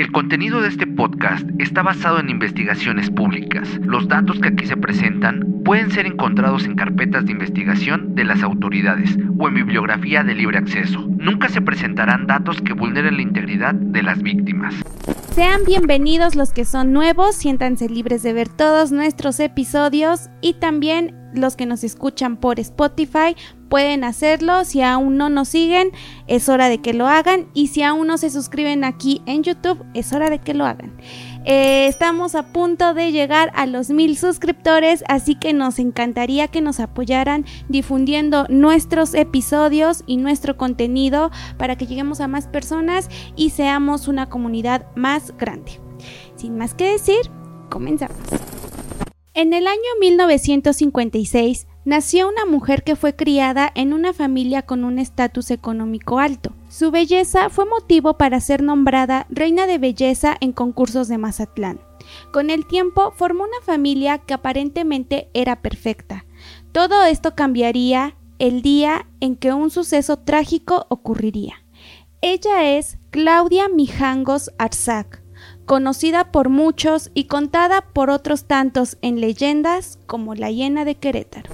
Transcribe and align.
El 0.00 0.12
contenido 0.12 0.62
de 0.62 0.68
este 0.68 0.86
podcast 0.86 1.46
está 1.58 1.82
basado 1.82 2.20
en 2.20 2.30
investigaciones 2.30 3.10
públicas. 3.10 3.68
Los 3.82 4.08
datos 4.08 4.40
que 4.40 4.48
aquí 4.48 4.66
se 4.66 4.78
presentan 4.78 5.60
pueden 5.62 5.90
ser 5.90 6.06
encontrados 6.06 6.64
en 6.64 6.74
carpetas 6.74 7.26
de 7.26 7.32
investigación 7.32 8.14
de 8.14 8.24
las 8.24 8.42
autoridades 8.42 9.18
o 9.38 9.46
en 9.46 9.52
bibliografía 9.52 10.24
de 10.24 10.34
libre 10.34 10.56
acceso. 10.56 11.06
Nunca 11.18 11.50
se 11.50 11.60
presentarán 11.60 12.26
datos 12.26 12.62
que 12.62 12.72
vulneren 12.72 13.16
la 13.16 13.22
integridad 13.22 13.74
de 13.74 14.02
las 14.02 14.22
víctimas. 14.22 14.74
Sean 15.34 15.66
bienvenidos 15.66 16.34
los 16.34 16.54
que 16.54 16.64
son 16.64 16.94
nuevos, 16.94 17.36
siéntanse 17.36 17.86
libres 17.90 18.22
de 18.22 18.32
ver 18.32 18.48
todos 18.48 18.92
nuestros 18.92 19.38
episodios 19.38 20.30
y 20.40 20.54
también 20.54 21.19
los 21.34 21.56
que 21.56 21.66
nos 21.66 21.84
escuchan 21.84 22.36
por 22.36 22.60
Spotify 22.60 23.36
pueden 23.68 24.04
hacerlo. 24.04 24.64
Si 24.64 24.82
aún 24.82 25.16
no 25.16 25.28
nos 25.28 25.48
siguen, 25.48 25.92
es 26.26 26.48
hora 26.48 26.68
de 26.68 26.78
que 26.78 26.92
lo 26.92 27.06
hagan. 27.06 27.48
Y 27.54 27.68
si 27.68 27.82
aún 27.82 28.06
no 28.06 28.18
se 28.18 28.30
suscriben 28.30 28.84
aquí 28.84 29.22
en 29.26 29.42
YouTube, 29.42 29.84
es 29.94 30.12
hora 30.12 30.28
de 30.28 30.40
que 30.40 30.54
lo 30.54 30.66
hagan. 30.66 30.92
Eh, 31.46 31.86
estamos 31.86 32.34
a 32.34 32.52
punto 32.52 32.92
de 32.92 33.12
llegar 33.12 33.50
a 33.54 33.64
los 33.64 33.88
mil 33.88 34.18
suscriptores, 34.18 35.02
así 35.08 35.36
que 35.36 35.54
nos 35.54 35.78
encantaría 35.78 36.48
que 36.48 36.60
nos 36.60 36.80
apoyaran 36.80 37.46
difundiendo 37.68 38.46
nuestros 38.50 39.14
episodios 39.14 40.02
y 40.06 40.18
nuestro 40.18 40.58
contenido 40.58 41.30
para 41.56 41.76
que 41.76 41.86
lleguemos 41.86 42.20
a 42.20 42.28
más 42.28 42.46
personas 42.46 43.08
y 43.36 43.50
seamos 43.50 44.06
una 44.06 44.28
comunidad 44.28 44.86
más 44.96 45.32
grande. 45.38 45.80
Sin 46.36 46.58
más 46.58 46.74
que 46.74 46.92
decir, 46.92 47.30
comenzamos. 47.70 48.16
En 49.32 49.52
el 49.52 49.68
año 49.68 49.78
1956 50.00 51.68
nació 51.84 52.28
una 52.28 52.46
mujer 52.46 52.82
que 52.82 52.96
fue 52.96 53.14
criada 53.14 53.70
en 53.76 53.92
una 53.92 54.12
familia 54.12 54.62
con 54.62 54.84
un 54.84 54.98
estatus 54.98 55.52
económico 55.52 56.18
alto. 56.18 56.52
Su 56.68 56.90
belleza 56.90 57.48
fue 57.48 57.64
motivo 57.64 58.18
para 58.18 58.40
ser 58.40 58.60
nombrada 58.60 59.26
reina 59.30 59.68
de 59.68 59.78
belleza 59.78 60.36
en 60.40 60.52
concursos 60.52 61.06
de 61.06 61.18
Mazatlán. 61.18 61.80
Con 62.32 62.50
el 62.50 62.66
tiempo 62.66 63.12
formó 63.14 63.44
una 63.44 63.60
familia 63.62 64.18
que 64.18 64.34
aparentemente 64.34 65.30
era 65.32 65.62
perfecta. 65.62 66.26
Todo 66.72 67.04
esto 67.04 67.36
cambiaría 67.36 68.16
el 68.40 68.62
día 68.62 69.06
en 69.20 69.36
que 69.36 69.52
un 69.52 69.70
suceso 69.70 70.16
trágico 70.16 70.86
ocurriría. 70.88 71.54
Ella 72.20 72.76
es 72.76 72.98
Claudia 73.10 73.68
Mijangos 73.68 74.50
Arzac, 74.58 75.19
conocida 75.66 76.32
por 76.32 76.48
muchos 76.48 77.10
y 77.14 77.24
contada 77.24 77.82
por 77.92 78.10
otros 78.10 78.44
tantos 78.44 78.98
en 79.02 79.20
leyendas 79.20 79.98
como 80.06 80.34
la 80.34 80.50
hiena 80.50 80.84
de 80.84 80.96
Querétaro. 80.96 81.50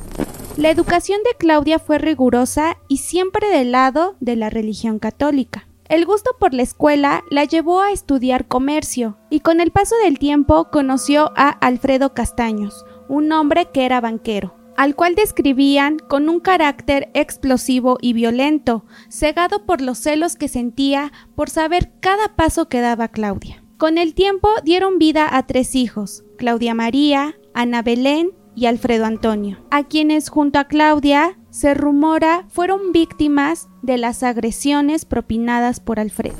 La 0.56 0.70
educación 0.70 1.20
de 1.22 1.36
Claudia 1.36 1.78
fue 1.78 1.98
rigurosa 1.98 2.78
y 2.88 2.98
siempre 2.98 3.48
del 3.48 3.72
lado 3.72 4.16
de 4.20 4.36
la 4.36 4.48
religión 4.48 4.98
católica. 4.98 5.68
El 5.88 6.04
gusto 6.06 6.30
por 6.40 6.54
la 6.54 6.62
escuela 6.62 7.22
la 7.30 7.44
llevó 7.44 7.80
a 7.80 7.92
estudiar 7.92 8.48
comercio 8.48 9.18
y 9.30 9.40
con 9.40 9.60
el 9.60 9.70
paso 9.70 9.94
del 10.02 10.18
tiempo 10.18 10.70
conoció 10.70 11.30
a 11.36 11.50
Alfredo 11.50 12.14
Castaños, 12.14 12.84
un 13.08 13.30
hombre 13.32 13.68
que 13.72 13.84
era 13.84 14.00
banquero, 14.00 14.54
al 14.76 14.96
cual 14.96 15.14
describían 15.14 15.98
con 15.98 16.28
un 16.28 16.40
carácter 16.40 17.10
explosivo 17.14 17.98
y 18.00 18.14
violento, 18.14 18.84
cegado 19.08 19.64
por 19.64 19.80
los 19.80 19.98
celos 19.98 20.36
que 20.36 20.48
sentía 20.48 21.12
por 21.34 21.50
saber 21.50 21.92
cada 22.00 22.34
paso 22.34 22.68
que 22.68 22.80
daba 22.80 23.08
Claudia. 23.08 23.62
Con 23.78 23.98
el 23.98 24.14
tiempo 24.14 24.48
dieron 24.64 24.98
vida 24.98 25.28
a 25.36 25.46
tres 25.46 25.74
hijos, 25.74 26.24
Claudia 26.38 26.74
María, 26.74 27.36
Ana 27.52 27.82
Belén 27.82 28.30
y 28.54 28.64
Alfredo 28.64 29.04
Antonio, 29.04 29.58
a 29.70 29.84
quienes 29.84 30.30
junto 30.30 30.58
a 30.58 30.64
Claudia 30.64 31.38
se 31.50 31.74
rumora 31.74 32.46
fueron 32.48 32.92
víctimas 32.92 33.68
de 33.82 33.98
las 33.98 34.22
agresiones 34.22 35.04
propinadas 35.04 35.80
por 35.80 36.00
Alfredo. 36.00 36.36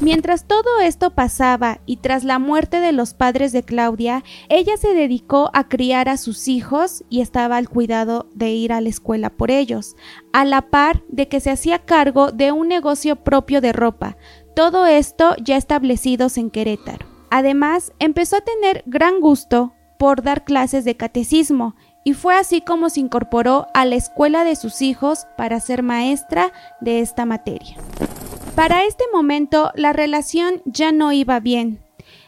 Mientras 0.00 0.46
todo 0.46 0.78
esto 0.80 1.14
pasaba 1.14 1.80
y 1.84 1.96
tras 1.96 2.22
la 2.22 2.38
muerte 2.38 2.78
de 2.80 2.92
los 2.92 3.14
padres 3.14 3.50
de 3.50 3.64
Claudia, 3.64 4.22
ella 4.48 4.76
se 4.76 4.94
dedicó 4.94 5.50
a 5.54 5.68
criar 5.68 6.08
a 6.08 6.18
sus 6.18 6.46
hijos 6.46 7.02
y 7.08 7.20
estaba 7.20 7.56
al 7.56 7.68
cuidado 7.68 8.28
de 8.32 8.50
ir 8.50 8.72
a 8.72 8.80
la 8.80 8.90
escuela 8.90 9.30
por 9.30 9.50
ellos, 9.50 9.96
a 10.32 10.44
la 10.44 10.70
par 10.70 11.02
de 11.08 11.26
que 11.26 11.40
se 11.40 11.50
hacía 11.50 11.80
cargo 11.80 12.30
de 12.30 12.52
un 12.52 12.68
negocio 12.68 13.16
propio 13.16 13.60
de 13.60 13.72
ropa, 13.72 14.16
todo 14.58 14.86
esto 14.86 15.36
ya 15.40 15.56
establecidos 15.56 16.36
en 16.36 16.50
Querétaro. 16.50 17.06
Además, 17.30 17.92
empezó 18.00 18.38
a 18.38 18.40
tener 18.40 18.82
gran 18.86 19.20
gusto 19.20 19.72
por 20.00 20.24
dar 20.24 20.44
clases 20.44 20.84
de 20.84 20.96
catecismo 20.96 21.76
y 22.02 22.14
fue 22.14 22.34
así 22.34 22.60
como 22.60 22.90
se 22.90 22.98
incorporó 22.98 23.68
a 23.72 23.84
la 23.84 23.94
escuela 23.94 24.42
de 24.42 24.56
sus 24.56 24.82
hijos 24.82 25.28
para 25.36 25.60
ser 25.60 25.84
maestra 25.84 26.52
de 26.80 26.98
esta 26.98 27.24
materia. 27.24 27.76
Para 28.56 28.84
este 28.84 29.04
momento 29.12 29.70
la 29.76 29.92
relación 29.92 30.60
ya 30.64 30.90
no 30.90 31.12
iba 31.12 31.38
bien. 31.38 31.78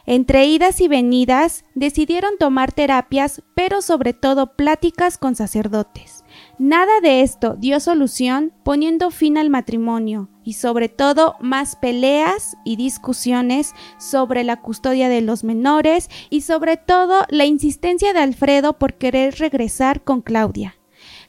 Entre 0.05 0.45
idas 0.45 0.79
y 0.79 0.87
venidas 0.87 1.65
decidieron 1.75 2.37
tomar 2.39 2.71
terapias, 2.71 3.43
pero 3.55 3.81
sobre 3.81 4.13
todo 4.13 4.55
pláticas 4.55 5.17
con 5.17 5.35
sacerdotes. 5.35 6.23
Nada 6.57 7.01
de 7.01 7.23
esto 7.23 7.57
dio 7.59 7.81
solución 7.81 8.53
poniendo 8.63 9.11
fin 9.11 9.37
al 9.37 9.49
matrimonio 9.49 10.29
y 10.43 10.53
sobre 10.53 10.89
todo 10.89 11.35
más 11.39 11.75
peleas 11.75 12.57
y 12.63 12.75
discusiones 12.75 13.73
sobre 13.97 14.43
la 14.43 14.61
custodia 14.61 15.09
de 15.09 15.21
los 15.21 15.43
menores 15.43 16.09
y 16.29 16.41
sobre 16.41 16.77
todo 16.77 17.25
la 17.29 17.45
insistencia 17.45 18.13
de 18.13 18.19
Alfredo 18.19 18.77
por 18.77 18.95
querer 18.95 19.35
regresar 19.35 20.03
con 20.03 20.21
Claudia. 20.21 20.75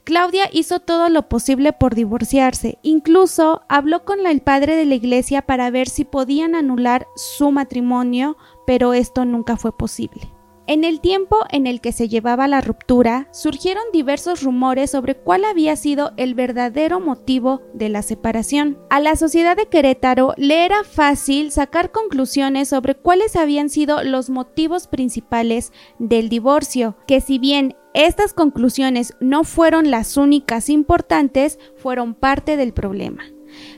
Claudia 0.04 0.48
hizo 0.52 0.80
todo 0.80 1.08
lo 1.08 1.28
posible 1.28 1.72
por 1.72 1.94
divorciarse, 1.94 2.78
incluso 2.82 3.62
habló 3.68 4.04
con 4.04 4.26
el 4.26 4.40
padre 4.40 4.74
de 4.74 4.84
la 4.84 4.96
iglesia 4.96 5.42
para 5.42 5.70
ver 5.70 5.88
si 5.88 6.04
podían 6.04 6.56
anular 6.56 7.06
su 7.14 7.52
matrimonio, 7.52 8.36
pero 8.66 8.94
esto 8.94 9.24
nunca 9.24 9.56
fue 9.56 9.76
posible. 9.76 10.32
En 10.68 10.84
el 10.84 11.00
tiempo 11.00 11.38
en 11.50 11.66
el 11.66 11.80
que 11.80 11.90
se 11.90 12.08
llevaba 12.08 12.46
la 12.46 12.60
ruptura, 12.60 13.26
surgieron 13.32 13.82
diversos 13.92 14.42
rumores 14.42 14.92
sobre 14.92 15.16
cuál 15.16 15.44
había 15.44 15.74
sido 15.74 16.12
el 16.16 16.34
verdadero 16.34 17.00
motivo 17.00 17.62
de 17.74 17.88
la 17.88 18.02
separación. 18.02 18.78
A 18.88 19.00
la 19.00 19.16
sociedad 19.16 19.56
de 19.56 19.66
Querétaro 19.66 20.34
le 20.36 20.64
era 20.64 20.84
fácil 20.84 21.50
sacar 21.50 21.90
conclusiones 21.90 22.68
sobre 22.68 22.94
cuáles 22.94 23.34
habían 23.34 23.70
sido 23.70 24.04
los 24.04 24.30
motivos 24.30 24.86
principales 24.86 25.72
del 25.98 26.28
divorcio, 26.28 26.96
que 27.08 27.20
si 27.20 27.40
bien 27.40 27.74
estas 27.92 28.32
conclusiones 28.32 29.14
no 29.20 29.42
fueron 29.42 29.90
las 29.90 30.16
únicas 30.16 30.68
importantes, 30.68 31.58
fueron 31.76 32.14
parte 32.14 32.56
del 32.56 32.72
problema. 32.72 33.24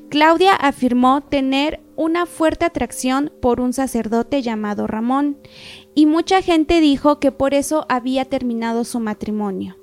Claudia 0.08 0.54
afirmó 0.54 1.22
tener 1.22 1.80
una 1.96 2.26
fuerte 2.26 2.64
atracción 2.64 3.32
por 3.40 3.60
un 3.60 3.72
sacerdote 3.72 4.42
llamado 4.42 4.86
Ramón, 4.86 5.38
y 5.94 6.06
mucha 6.06 6.42
gente 6.42 6.80
dijo 6.80 7.18
que 7.18 7.32
por 7.32 7.54
eso 7.54 7.86
había 7.88 8.24
terminado 8.24 8.84
su 8.84 9.00
matrimonio. 9.00 9.76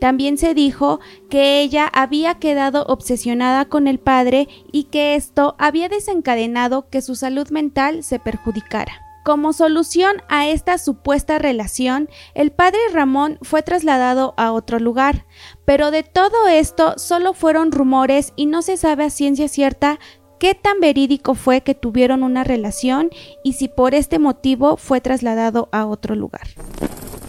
También 0.00 0.38
se 0.38 0.54
dijo 0.54 1.00
que 1.28 1.60
ella 1.60 1.86
había 1.86 2.34
quedado 2.34 2.84
obsesionada 2.84 3.66
con 3.66 3.86
el 3.88 3.98
padre 3.98 4.48
y 4.72 4.84
que 4.84 5.14
esto 5.14 5.54
había 5.58 5.88
desencadenado 5.88 6.88
que 6.88 7.02
su 7.02 7.14
salud 7.14 7.48
mental 7.50 8.02
se 8.02 8.18
perjudicara. 8.18 9.02
Como 9.24 9.52
solución 9.52 10.22
a 10.28 10.46
esta 10.46 10.78
supuesta 10.78 11.40
relación, 11.40 12.08
el 12.34 12.52
padre 12.52 12.78
Ramón 12.92 13.38
fue 13.42 13.62
trasladado 13.62 14.34
a 14.36 14.52
otro 14.52 14.78
lugar, 14.78 15.26
pero 15.64 15.90
de 15.90 16.04
todo 16.04 16.46
esto 16.46 16.94
solo 16.96 17.34
fueron 17.34 17.72
rumores 17.72 18.32
y 18.36 18.46
no 18.46 18.62
se 18.62 18.76
sabe 18.76 19.02
a 19.02 19.10
ciencia 19.10 19.48
cierta 19.48 19.98
qué 20.38 20.54
tan 20.54 20.80
verídico 20.80 21.34
fue 21.34 21.62
que 21.62 21.74
tuvieron 21.74 22.22
una 22.22 22.44
relación 22.44 23.10
y 23.42 23.54
si 23.54 23.68
por 23.68 23.94
este 23.94 24.18
motivo 24.18 24.76
fue 24.76 25.00
trasladado 25.00 25.68
a 25.72 25.86
otro 25.86 26.14
lugar. 26.14 26.48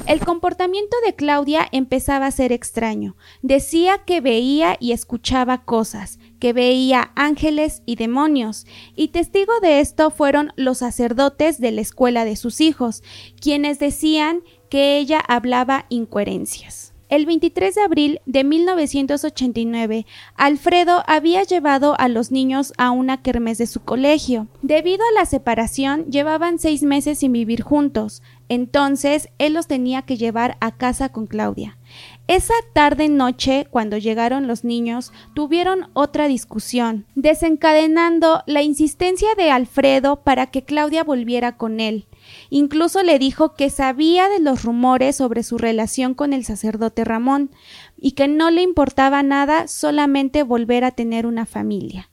El 0.07 0.21
comportamiento 0.21 0.95
de 1.05 1.15
Claudia 1.15 1.67
empezaba 1.73 2.27
a 2.27 2.31
ser 2.31 2.53
extraño. 2.53 3.17
Decía 3.41 4.05
que 4.05 4.21
veía 4.21 4.77
y 4.79 4.93
escuchaba 4.93 5.65
cosas, 5.65 6.17
que 6.39 6.53
veía 6.53 7.11
ángeles 7.15 7.83
y 7.85 7.97
demonios, 7.97 8.65
y 8.95 9.09
testigo 9.09 9.59
de 9.59 9.81
esto 9.81 10.09
fueron 10.09 10.53
los 10.55 10.77
sacerdotes 10.77 11.59
de 11.59 11.71
la 11.71 11.81
escuela 11.81 12.23
de 12.23 12.37
sus 12.37 12.61
hijos, 12.61 13.03
quienes 13.41 13.79
decían 13.79 14.43
que 14.69 14.97
ella 14.97 15.19
hablaba 15.19 15.87
incoherencias. 15.89 16.86
El 17.09 17.25
23 17.25 17.73
de 17.73 17.81
abril 17.81 18.21
de 18.25 18.43
1989, 18.43 20.05
Alfredo 20.35 21.03
había 21.07 21.43
llevado 21.43 21.95
a 21.97 22.09
los 22.09 22.31
niños 22.31 22.73
a 22.77 22.91
una 22.91 23.21
kermés 23.21 23.57
de 23.57 23.65
su 23.65 23.79
colegio. 23.79 24.47
Debido 24.61 25.03
a 25.05 25.13
la 25.17 25.25
separación, 25.25 26.07
llevaban 26.11 26.59
seis 26.59 26.83
meses 26.83 27.19
sin 27.19 27.31
vivir 27.31 27.61
juntos, 27.61 28.21
entonces 28.49 29.29
él 29.37 29.53
los 29.53 29.67
tenía 29.67 30.01
que 30.01 30.17
llevar 30.17 30.57
a 30.59 30.75
casa 30.75 31.07
con 31.09 31.27
Claudia. 31.27 31.77
Esa 32.27 32.53
tarde 32.73 33.07
noche, 33.07 33.67
cuando 33.69 33.97
llegaron 33.97 34.47
los 34.47 34.65
niños, 34.65 35.13
tuvieron 35.33 35.89
otra 35.93 36.27
discusión, 36.27 37.05
desencadenando 37.15 38.43
la 38.47 38.63
insistencia 38.63 39.29
de 39.35 39.49
Alfredo 39.49 40.23
para 40.23 40.47
que 40.47 40.63
Claudia 40.63 41.05
volviera 41.05 41.55
con 41.55 41.79
él. 41.79 42.05
Incluso 42.49 43.03
le 43.03 43.19
dijo 43.19 43.53
que 43.53 43.69
sabía 43.69 44.29
de 44.29 44.39
los 44.39 44.63
rumores 44.63 45.15
sobre 45.15 45.43
su 45.43 45.57
relación 45.57 46.13
con 46.13 46.33
el 46.33 46.45
sacerdote 46.45 47.03
Ramón 47.03 47.51
y 47.97 48.11
que 48.11 48.27
no 48.27 48.51
le 48.51 48.61
importaba 48.61 49.23
nada 49.23 49.67
solamente 49.67 50.43
volver 50.43 50.83
a 50.83 50.91
tener 50.91 51.25
una 51.25 51.45
familia. 51.45 52.09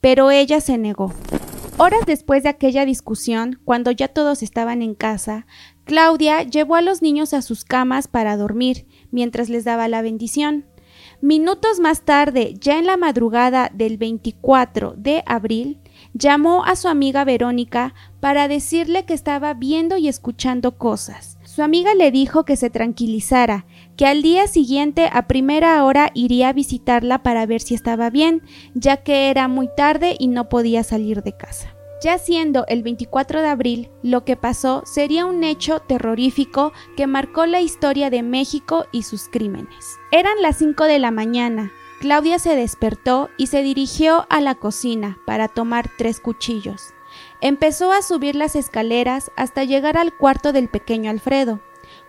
Pero 0.00 0.30
ella 0.30 0.60
se 0.60 0.78
negó. 0.78 1.12
Horas 1.80 2.00
después 2.06 2.42
de 2.42 2.48
aquella 2.48 2.84
discusión, 2.84 3.60
cuando 3.64 3.92
ya 3.92 4.08
todos 4.08 4.42
estaban 4.42 4.82
en 4.82 4.96
casa, 4.96 5.46
Claudia 5.84 6.42
llevó 6.42 6.74
a 6.74 6.82
los 6.82 7.02
niños 7.02 7.32
a 7.32 7.40
sus 7.40 7.64
camas 7.64 8.08
para 8.08 8.36
dormir, 8.36 8.86
mientras 9.12 9.48
les 9.48 9.64
daba 9.64 9.86
la 9.86 10.02
bendición. 10.02 10.66
Minutos 11.20 11.78
más 11.78 12.02
tarde, 12.02 12.54
ya 12.60 12.78
en 12.78 12.86
la 12.86 12.96
madrugada 12.96 13.70
del 13.72 13.96
24 13.96 14.94
de 14.96 15.22
abril, 15.24 15.80
llamó 16.18 16.64
a 16.64 16.74
su 16.74 16.88
amiga 16.88 17.24
Verónica 17.24 17.94
para 18.20 18.48
decirle 18.48 19.04
que 19.04 19.14
estaba 19.14 19.54
viendo 19.54 19.96
y 19.96 20.08
escuchando 20.08 20.76
cosas. 20.76 21.38
Su 21.44 21.62
amiga 21.62 21.94
le 21.94 22.10
dijo 22.10 22.44
que 22.44 22.56
se 22.56 22.70
tranquilizara, 22.70 23.66
que 23.96 24.06
al 24.06 24.22
día 24.22 24.46
siguiente 24.48 25.08
a 25.12 25.26
primera 25.28 25.82
hora 25.84 26.10
iría 26.14 26.48
a 26.48 26.52
visitarla 26.52 27.22
para 27.22 27.46
ver 27.46 27.60
si 27.60 27.74
estaba 27.74 28.10
bien, 28.10 28.42
ya 28.74 28.98
que 28.98 29.30
era 29.30 29.48
muy 29.48 29.68
tarde 29.76 30.16
y 30.18 30.26
no 30.28 30.48
podía 30.48 30.82
salir 30.82 31.22
de 31.22 31.36
casa. 31.36 31.74
Ya 32.02 32.18
siendo 32.18 32.64
el 32.68 32.84
24 32.84 33.40
de 33.40 33.48
abril, 33.48 33.90
lo 34.02 34.24
que 34.24 34.36
pasó 34.36 34.82
sería 34.86 35.26
un 35.26 35.42
hecho 35.42 35.80
terrorífico 35.80 36.72
que 36.96 37.08
marcó 37.08 37.46
la 37.46 37.60
historia 37.60 38.08
de 38.08 38.22
México 38.22 38.86
y 38.92 39.02
sus 39.02 39.28
crímenes. 39.28 39.98
Eran 40.12 40.40
las 40.40 40.58
5 40.58 40.84
de 40.84 41.00
la 41.00 41.10
mañana. 41.10 41.72
Claudia 41.98 42.38
se 42.38 42.54
despertó 42.54 43.28
y 43.36 43.48
se 43.48 43.62
dirigió 43.62 44.26
a 44.30 44.40
la 44.40 44.54
cocina 44.54 45.18
para 45.24 45.48
tomar 45.48 45.90
tres 45.96 46.20
cuchillos. 46.20 46.94
Empezó 47.40 47.92
a 47.92 48.02
subir 48.02 48.36
las 48.36 48.54
escaleras 48.54 49.32
hasta 49.34 49.64
llegar 49.64 49.96
al 49.96 50.14
cuarto 50.14 50.52
del 50.52 50.68
pequeño 50.68 51.10
Alfredo. 51.10 51.60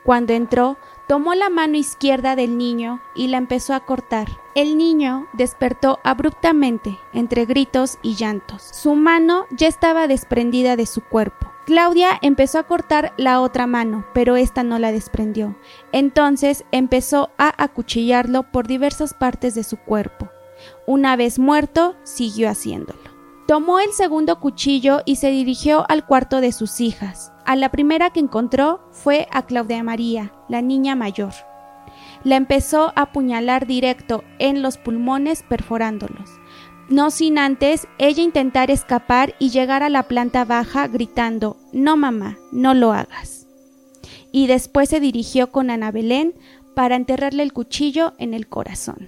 Cuando 0.03 0.33
entró, 0.33 0.77
tomó 1.07 1.33
la 1.33 1.49
mano 1.49 1.77
izquierda 1.77 2.35
del 2.35 2.57
niño 2.57 3.01
y 3.15 3.27
la 3.27 3.37
empezó 3.37 3.73
a 3.73 3.79
cortar. 3.79 4.27
El 4.53 4.77
niño 4.77 5.27
despertó 5.33 5.99
abruptamente, 6.03 6.99
entre 7.13 7.45
gritos 7.45 7.97
y 8.03 8.15
llantos. 8.15 8.61
Su 8.61 8.93
mano 8.93 9.47
ya 9.49 9.67
estaba 9.67 10.07
desprendida 10.07 10.75
de 10.75 10.85
su 10.85 11.01
cuerpo. 11.01 11.51
Claudia 11.69 12.17
empezó 12.23 12.57
a 12.57 12.63
cortar 12.63 13.13
la 13.17 13.41
otra 13.41 13.67
mano, 13.67 14.03
pero 14.15 14.37
esta 14.37 14.63
no 14.63 14.79
la 14.79 14.91
desprendió. 14.91 15.55
Entonces 15.91 16.65
empezó 16.71 17.29
a 17.37 17.53
acuchillarlo 17.63 18.41
por 18.41 18.65
diversas 18.65 19.13
partes 19.13 19.53
de 19.53 19.63
su 19.63 19.77
cuerpo. 19.77 20.31
Una 20.87 21.15
vez 21.15 21.37
muerto, 21.37 21.95
siguió 22.01 22.49
haciéndolo. 22.49 22.99
Tomó 23.47 23.79
el 23.79 23.91
segundo 23.91 24.39
cuchillo 24.39 25.03
y 25.05 25.17
se 25.17 25.29
dirigió 25.29 25.85
al 25.89 26.07
cuarto 26.07 26.41
de 26.41 26.53
sus 26.53 26.81
hijas. 26.81 27.31
A 27.45 27.55
la 27.55 27.69
primera 27.69 28.09
que 28.09 28.19
encontró 28.19 28.81
fue 28.89 29.27
a 29.31 29.43
Claudia 29.43 29.83
María, 29.83 30.33
la 30.47 30.63
niña 30.63 30.95
mayor. 30.95 31.33
La 32.23 32.35
empezó 32.35 32.93
a 32.95 33.01
apuñalar 33.01 33.67
directo 33.67 34.23
en 34.39 34.63
los 34.63 34.79
pulmones 34.79 35.43
perforándolos. 35.47 36.31
No 36.89 37.11
sin 37.11 37.37
antes 37.37 37.87
ella 37.99 38.23
intentar 38.23 38.71
escapar 38.71 39.35
y 39.37 39.51
llegar 39.51 39.83
a 39.83 39.89
la 39.89 40.03
planta 40.03 40.43
baja 40.43 40.87
gritando, 40.87 41.57
No 41.71 41.97
mamá, 41.97 42.39
no 42.51 42.73
lo 42.73 42.93
hagas. 42.93 43.45
Y 44.31 44.47
después 44.47 44.89
se 44.89 44.99
dirigió 44.99 45.51
con 45.51 45.69
Ana 45.69 45.91
Belén 45.91 46.33
para 46.75 46.95
enterrarle 46.95 47.43
el 47.43 47.53
cuchillo 47.53 48.13
en 48.17 48.33
el 48.33 48.47
corazón. 48.47 49.07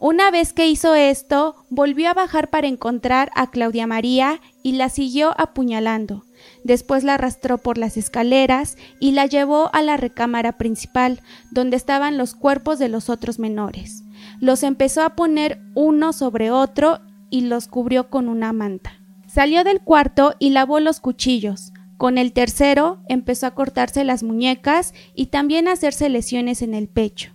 Una 0.00 0.32
vez 0.32 0.52
que 0.52 0.66
hizo 0.66 0.96
esto, 0.96 1.54
volvió 1.70 2.10
a 2.10 2.14
bajar 2.14 2.50
para 2.50 2.66
encontrar 2.66 3.30
a 3.36 3.52
Claudia 3.52 3.86
María 3.86 4.40
y 4.64 4.72
la 4.72 4.88
siguió 4.88 5.32
apuñalando. 5.40 6.24
Después 6.64 7.04
la 7.04 7.14
arrastró 7.14 7.58
por 7.58 7.78
las 7.78 7.96
escaleras 7.96 8.76
y 8.98 9.12
la 9.12 9.26
llevó 9.26 9.70
a 9.72 9.82
la 9.82 9.96
recámara 9.96 10.58
principal, 10.58 11.20
donde 11.52 11.76
estaban 11.76 12.18
los 12.18 12.34
cuerpos 12.34 12.80
de 12.80 12.88
los 12.88 13.08
otros 13.08 13.38
menores. 13.38 14.02
Los 14.42 14.64
empezó 14.64 15.02
a 15.02 15.14
poner 15.14 15.62
uno 15.76 16.12
sobre 16.12 16.50
otro 16.50 16.98
y 17.30 17.42
los 17.42 17.68
cubrió 17.68 18.10
con 18.10 18.28
una 18.28 18.52
manta. 18.52 18.94
Salió 19.28 19.62
del 19.62 19.82
cuarto 19.82 20.34
y 20.40 20.50
lavó 20.50 20.80
los 20.80 20.98
cuchillos. 20.98 21.72
Con 21.96 22.18
el 22.18 22.32
tercero 22.32 23.04
empezó 23.08 23.46
a 23.46 23.54
cortarse 23.54 24.02
las 24.02 24.24
muñecas 24.24 24.94
y 25.14 25.26
también 25.26 25.68
a 25.68 25.72
hacerse 25.74 26.08
lesiones 26.08 26.60
en 26.60 26.74
el 26.74 26.88
pecho. 26.88 27.30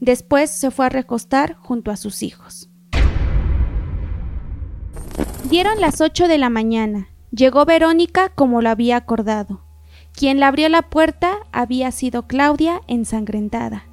Después 0.00 0.50
se 0.50 0.70
fue 0.70 0.84
a 0.84 0.90
recostar 0.90 1.54
junto 1.54 1.90
a 1.90 1.96
sus 1.96 2.22
hijos. 2.22 2.68
Dieron 5.48 5.80
las 5.80 6.02
ocho 6.02 6.28
de 6.28 6.36
la 6.36 6.50
mañana. 6.50 7.08
Llegó 7.30 7.64
Verónica 7.64 8.28
como 8.34 8.60
lo 8.60 8.68
había 8.68 8.98
acordado. 8.98 9.64
Quien 10.12 10.40
le 10.40 10.44
abrió 10.44 10.68
la 10.68 10.90
puerta 10.90 11.38
había 11.52 11.90
sido 11.90 12.26
Claudia 12.26 12.82
ensangrentada. 12.86 13.89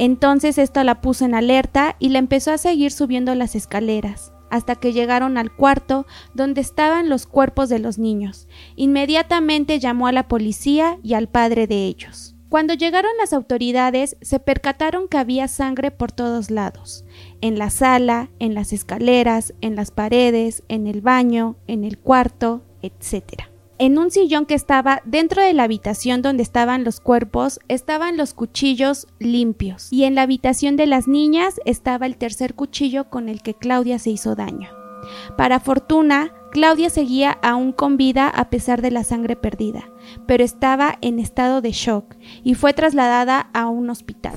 Entonces 0.00 0.56
esto 0.56 0.82
la 0.82 1.02
puso 1.02 1.26
en 1.26 1.34
alerta 1.34 1.96
y 1.98 2.08
la 2.08 2.20
empezó 2.20 2.52
a 2.52 2.56
seguir 2.56 2.90
subiendo 2.90 3.34
las 3.34 3.54
escaleras, 3.54 4.32
hasta 4.48 4.74
que 4.74 4.94
llegaron 4.94 5.36
al 5.36 5.54
cuarto 5.54 6.06
donde 6.32 6.62
estaban 6.62 7.10
los 7.10 7.26
cuerpos 7.26 7.68
de 7.68 7.80
los 7.80 7.98
niños. 7.98 8.48
Inmediatamente 8.76 9.78
llamó 9.78 10.06
a 10.06 10.12
la 10.12 10.26
policía 10.26 10.98
y 11.02 11.12
al 11.12 11.28
padre 11.28 11.66
de 11.66 11.84
ellos. 11.84 12.34
Cuando 12.48 12.72
llegaron 12.72 13.10
las 13.18 13.34
autoridades, 13.34 14.16
se 14.22 14.40
percataron 14.40 15.06
que 15.06 15.18
había 15.18 15.48
sangre 15.48 15.90
por 15.90 16.12
todos 16.12 16.50
lados, 16.50 17.04
en 17.42 17.58
la 17.58 17.68
sala, 17.68 18.30
en 18.38 18.54
las 18.54 18.72
escaleras, 18.72 19.52
en 19.60 19.76
las 19.76 19.90
paredes, 19.90 20.62
en 20.68 20.86
el 20.86 21.02
baño, 21.02 21.56
en 21.66 21.84
el 21.84 21.98
cuarto, 21.98 22.62
etc. 22.80 23.49
En 23.80 23.98
un 23.98 24.10
sillón 24.10 24.44
que 24.44 24.52
estaba 24.52 25.00
dentro 25.06 25.42
de 25.42 25.54
la 25.54 25.62
habitación 25.62 26.20
donde 26.20 26.42
estaban 26.42 26.84
los 26.84 27.00
cuerpos 27.00 27.60
estaban 27.68 28.18
los 28.18 28.34
cuchillos 28.34 29.06
limpios 29.18 29.90
y 29.90 30.04
en 30.04 30.14
la 30.14 30.20
habitación 30.20 30.76
de 30.76 30.84
las 30.84 31.08
niñas 31.08 31.58
estaba 31.64 32.04
el 32.04 32.18
tercer 32.18 32.52
cuchillo 32.52 33.08
con 33.08 33.30
el 33.30 33.40
que 33.40 33.54
Claudia 33.54 33.98
se 33.98 34.10
hizo 34.10 34.34
daño. 34.34 34.68
Para 35.38 35.60
fortuna, 35.60 36.30
Claudia 36.52 36.90
seguía 36.90 37.38
aún 37.42 37.72
con 37.72 37.96
vida 37.96 38.28
a 38.28 38.50
pesar 38.50 38.82
de 38.82 38.90
la 38.90 39.02
sangre 39.02 39.34
perdida, 39.34 39.88
pero 40.26 40.44
estaba 40.44 40.98
en 41.00 41.18
estado 41.18 41.62
de 41.62 41.72
shock 41.72 42.16
y 42.44 42.56
fue 42.56 42.74
trasladada 42.74 43.48
a 43.54 43.68
un 43.68 43.88
hospital. 43.88 44.34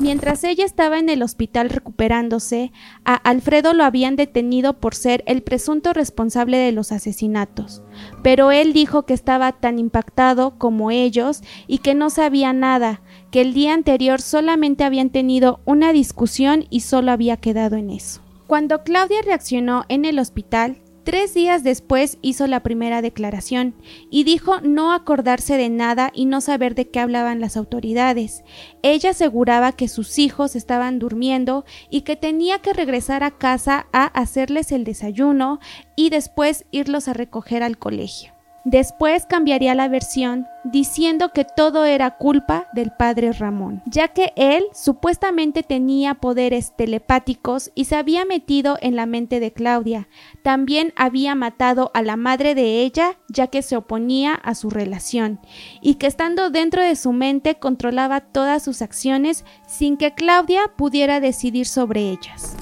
Mientras 0.00 0.42
ella 0.42 0.64
estaba 0.64 0.98
en 0.98 1.08
el 1.08 1.22
hospital 1.22 1.70
recuperándose, 1.70 2.72
a 3.04 3.14
Alfredo 3.14 3.72
lo 3.74 3.84
habían 3.84 4.16
detenido 4.16 4.80
por 4.80 4.94
ser 4.94 5.22
el 5.26 5.42
presunto 5.42 5.92
responsable 5.92 6.56
de 6.56 6.72
los 6.72 6.90
asesinatos, 6.90 7.82
pero 8.22 8.50
él 8.50 8.72
dijo 8.72 9.06
que 9.06 9.14
estaba 9.14 9.52
tan 9.52 9.78
impactado 9.78 10.58
como 10.58 10.90
ellos 10.90 11.42
y 11.68 11.78
que 11.78 11.94
no 11.94 12.10
sabía 12.10 12.52
nada, 12.52 13.02
que 13.30 13.40
el 13.40 13.54
día 13.54 13.72
anterior 13.72 14.20
solamente 14.20 14.84
habían 14.84 15.10
tenido 15.10 15.60
una 15.64 15.92
discusión 15.92 16.66
y 16.70 16.80
solo 16.80 17.12
había 17.12 17.36
quedado 17.36 17.76
en 17.76 17.90
eso. 17.90 18.20
Cuando 18.46 18.82
Claudia 18.82 19.22
reaccionó 19.24 19.84
en 19.88 20.04
el 20.04 20.18
hospital, 20.18 20.76
Tres 21.04 21.34
días 21.34 21.62
después 21.62 22.16
hizo 22.22 22.46
la 22.46 22.62
primera 22.62 23.02
declaración 23.02 23.74
y 24.10 24.24
dijo 24.24 24.62
no 24.62 24.94
acordarse 24.94 25.58
de 25.58 25.68
nada 25.68 26.10
y 26.14 26.24
no 26.24 26.40
saber 26.40 26.74
de 26.74 26.88
qué 26.88 26.98
hablaban 26.98 27.40
las 27.40 27.58
autoridades. 27.58 28.42
Ella 28.82 29.10
aseguraba 29.10 29.72
que 29.72 29.88
sus 29.88 30.18
hijos 30.18 30.56
estaban 30.56 30.98
durmiendo 30.98 31.66
y 31.90 32.02
que 32.02 32.16
tenía 32.16 32.60
que 32.60 32.72
regresar 32.72 33.22
a 33.22 33.32
casa 33.32 33.86
a 33.92 34.06
hacerles 34.06 34.72
el 34.72 34.84
desayuno 34.84 35.60
y 35.94 36.08
después 36.08 36.64
irlos 36.70 37.06
a 37.06 37.12
recoger 37.12 37.62
al 37.62 37.76
colegio. 37.76 38.33
Después 38.64 39.26
cambiaría 39.26 39.74
la 39.74 39.88
versión 39.88 40.46
diciendo 40.64 41.32
que 41.34 41.44
todo 41.44 41.84
era 41.84 42.16
culpa 42.16 42.66
del 42.72 42.92
padre 42.92 43.32
Ramón, 43.32 43.82
ya 43.84 44.08
que 44.08 44.32
él 44.36 44.64
supuestamente 44.72 45.62
tenía 45.62 46.14
poderes 46.14 46.74
telepáticos 46.74 47.70
y 47.74 47.84
se 47.84 47.96
había 47.96 48.24
metido 48.24 48.78
en 48.80 48.96
la 48.96 49.04
mente 49.04 49.38
de 49.38 49.52
Claudia. 49.52 50.08
También 50.42 50.94
había 50.96 51.34
matado 51.34 51.90
a 51.92 52.00
la 52.00 52.16
madre 52.16 52.54
de 52.54 52.80
ella, 52.80 53.18
ya 53.28 53.48
que 53.48 53.60
se 53.60 53.76
oponía 53.76 54.32
a 54.32 54.54
su 54.54 54.70
relación, 54.70 55.40
y 55.82 55.96
que 55.96 56.06
estando 56.06 56.48
dentro 56.48 56.82
de 56.82 56.96
su 56.96 57.12
mente 57.12 57.56
controlaba 57.56 58.20
todas 58.20 58.62
sus 58.62 58.80
acciones 58.80 59.44
sin 59.66 59.98
que 59.98 60.14
Claudia 60.14 60.72
pudiera 60.74 61.20
decidir 61.20 61.66
sobre 61.66 62.08
ellas. 62.08 62.56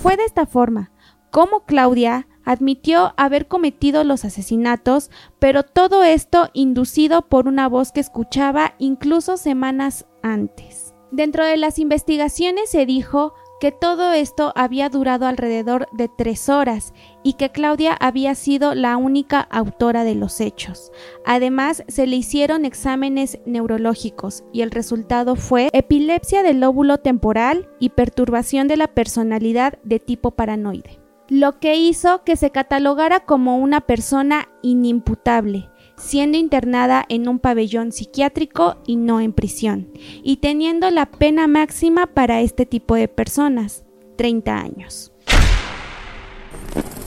Fue 0.00 0.16
de 0.16 0.24
esta 0.24 0.46
forma 0.46 0.92
como 1.30 1.66
Claudia 1.66 2.26
admitió 2.46 3.12
haber 3.18 3.46
cometido 3.48 4.04
los 4.04 4.24
asesinatos, 4.24 5.10
pero 5.38 5.64
todo 5.64 6.04
esto 6.04 6.48
inducido 6.54 7.22
por 7.22 7.48
una 7.48 7.68
voz 7.68 7.92
que 7.92 8.00
escuchaba 8.00 8.74
incluso 8.78 9.36
semanas 9.36 10.06
antes. 10.22 10.94
Dentro 11.10 11.44
de 11.44 11.56
las 11.56 11.78
investigaciones 11.78 12.70
se 12.70 12.86
dijo 12.86 13.34
que 13.60 13.72
todo 13.72 14.12
esto 14.12 14.52
había 14.54 14.88
durado 14.88 15.26
alrededor 15.26 15.88
de 15.92 16.08
tres 16.08 16.48
horas 16.48 16.92
y 17.22 17.34
que 17.34 17.50
Claudia 17.50 17.96
había 17.98 18.34
sido 18.34 18.74
la 18.74 18.96
única 18.96 19.40
autora 19.40 20.04
de 20.04 20.14
los 20.14 20.40
hechos. 20.40 20.92
Además, 21.24 21.82
se 21.88 22.06
le 22.06 22.16
hicieron 22.16 22.64
exámenes 22.64 23.38
neurológicos 23.46 24.44
y 24.52 24.60
el 24.60 24.70
resultado 24.70 25.36
fue 25.36 25.70
epilepsia 25.72 26.42
del 26.42 26.60
lóbulo 26.60 26.98
temporal 26.98 27.68
y 27.80 27.90
perturbación 27.90 28.68
de 28.68 28.76
la 28.76 28.88
personalidad 28.88 29.78
de 29.84 30.00
tipo 30.00 30.32
paranoide 30.32 31.05
lo 31.28 31.58
que 31.58 31.76
hizo 31.76 32.22
que 32.24 32.36
se 32.36 32.50
catalogara 32.50 33.20
como 33.20 33.58
una 33.58 33.80
persona 33.80 34.48
inimputable, 34.62 35.68
siendo 35.96 36.38
internada 36.38 37.04
en 37.08 37.28
un 37.28 37.38
pabellón 37.38 37.92
psiquiátrico 37.92 38.76
y 38.86 38.96
no 38.96 39.20
en 39.20 39.32
prisión, 39.32 39.88
y 40.22 40.36
teniendo 40.36 40.90
la 40.90 41.06
pena 41.06 41.46
máxima 41.46 42.06
para 42.06 42.40
este 42.40 42.66
tipo 42.66 42.94
de 42.94 43.08
personas, 43.08 43.84
30 44.16 44.58
años. 44.58 45.12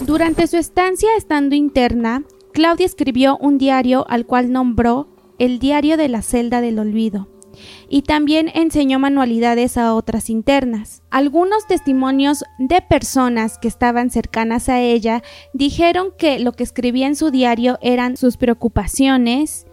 Durante 0.06 0.48
su 0.48 0.58
estancia 0.58 1.10
estando 1.18 1.56
interna, 1.56 2.24
Claudia 2.52 2.86
escribió 2.86 3.38
un 3.38 3.58
diario 3.58 4.06
al 4.10 4.26
cual 4.26 4.52
nombró 4.52 5.08
el 5.38 5.60
Diario 5.60 5.96
de 5.96 6.10
la 6.10 6.22
Celda 6.22 6.60
del 6.60 6.80
Olvido 6.80 7.30
y 7.90 8.04
también 8.04 8.52
enseñó 8.54 9.00
manualidades 9.00 9.78
a 9.78 9.94
otras 9.94 10.30
internas. 10.30 11.02
Algunos 11.10 11.68
testimonios 11.68 12.44
de 12.58 12.82
personas 12.82 13.58
que 13.58 13.68
estaban 13.68 14.10
cercanas 14.10 14.70
a 14.70 14.80
ella 14.80 15.24
dijeron 15.54 16.10
que 16.18 16.40
lo 16.40 16.54
que 16.54 16.64
escribía 16.64 17.08
en 17.08 17.16
su 17.16 17.32
diario 17.32 17.78
eran 17.82 18.18
sus 18.18 18.38
preocupaciones 18.38 19.66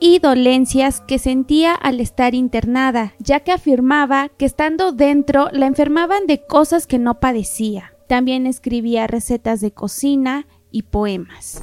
y 0.00 0.18
dolencias 0.18 1.00
que 1.00 1.20
sentía 1.20 1.74
al 1.74 2.00
estar 2.00 2.34
internada, 2.34 3.14
ya 3.20 3.40
que 3.40 3.52
afirmaba 3.52 4.30
que 4.30 4.46
estando 4.46 4.90
dentro 4.90 5.48
la 5.52 5.66
enfermaban 5.66 6.26
de 6.26 6.44
cosas 6.44 6.88
que 6.88 6.98
no 6.98 7.20
padecía. 7.20 7.94
También 8.08 8.48
escribía 8.48 9.06
recetas 9.06 9.60
de 9.60 9.70
cocina 9.70 10.46
y 10.72 10.82
poemas. 10.82 11.62